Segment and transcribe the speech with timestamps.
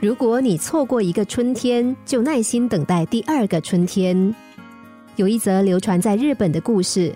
[0.00, 4.32] 如果你错过一个春天，就耐心等待第二个春天。
[5.16, 7.12] 有一则流传在日本的故事：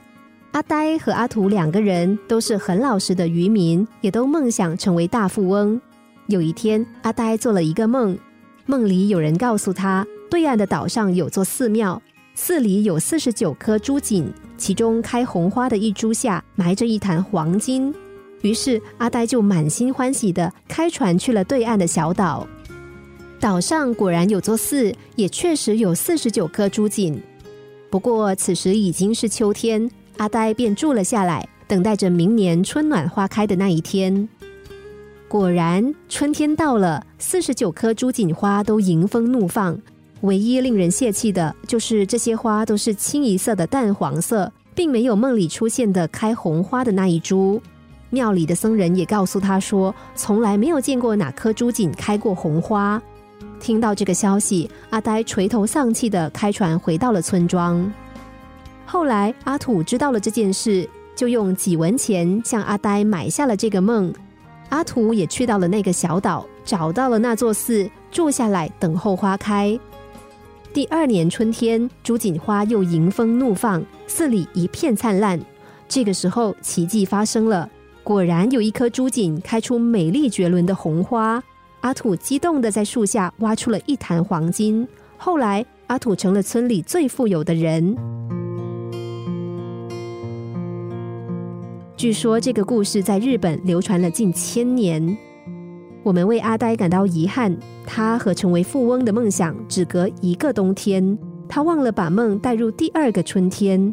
[0.51, 5.81] 阿呆和阿土两个人都是很老实的渔民，也都梦想成为大富翁。
[6.26, 8.19] 有一天，阿呆做了一个梦，
[8.67, 12.03] 梦里有人告诉他，对岸的岛上有座寺庙，
[12.35, 14.26] 寺里有四十九颗珠锦，
[14.56, 17.95] 其中开红花的一株下埋着一坛黄金。
[18.41, 22.45] 于是阿呆就满心欢喜的开船去了对岸的小岛。
[23.42, 27.20] 岛上果然有座寺，也确实有四十九颗珠锦。
[27.91, 34.28] 不过此时已经是秋天，阿呆便住了下来，等待着明年春暖花开的那一天。
[35.27, 39.77] 果然，春天到了，四十九颗珠锦花都迎风怒放。
[40.20, 47.60] 唯一令人泄气的就是这些花都是清一色的淡黄色，并没有梦里出现的开红花的那一株。
[48.10, 53.02] 庙里的僧人也告诉他说，从来没有见过哪颗珠锦开过红花。
[53.60, 57.93] 听到这个消息，阿呆垂头丧气的开船回到了村庄。
[58.84, 64.12] 后来，阿土知道了这件事，就用几文钱向阿呆买下了这个梦。
[64.68, 69.78] 阿土也去到了那个小岛，找到了那座寺，住下来等候花开。
[70.72, 75.38] 第二年春天，朱槿花又迎风怒放，寺里一片灿烂。
[75.86, 77.68] 这个时候，奇迹发生了，
[78.02, 81.42] 果然有一颗朱锦开出美丽绝伦的红花。
[81.83, 84.86] 阿土激动的在树下挖出了一坛黄金。
[85.16, 87.97] 后来，阿土成了村里最富有的人。
[91.97, 95.16] 据说这个故事在日本流传了近千年。
[96.05, 101.19] 我们为阿呆感到遗憾，他和成为富翁的梦想只隔一个冬天。
[101.48, 103.92] 他忘了把梦带入第二个春天，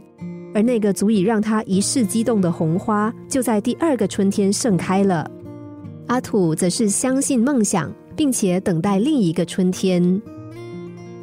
[0.54, 5.30] 而那个足以让他一世激动的红花，就在第二个春天盛开了。
[6.10, 10.20] 阿土则是相信梦想，并且等待另一个春天。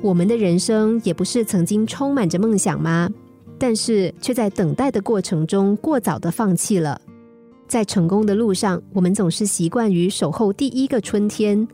[0.01, 3.11] 我们的人生也不是曾经充满着梦想吗？
[3.59, 7.01] 但是却在等待的过程中过早的放弃了。
[7.67, 11.67] 在成功的路上，我们总是习惯于守候第一个春天，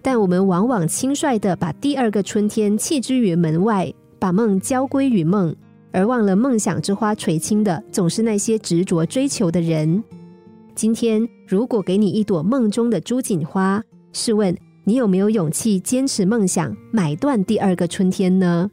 [0.00, 5.52] 但我们往往轻率的把第二个春天弃之于门外，把梦交归于梦，
[5.90, 10.04] 而忘了梦想之花垂青的总是那些执着追求的人。
[10.80, 13.82] 今天，如果给你一朵梦中的朱槿花，
[14.14, 18.70] 试问你有没有勇气坚持梦想，买断第二个春天呢？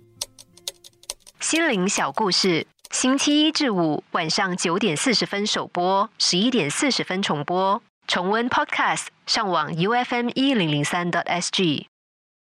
[1.41, 7.81] 心灵小故事，星期一至五晚上九点四十分首播，十一点四十分重播。
[8.07, 11.88] 重温 Podcast，上网 U F M 一零零三 t S G。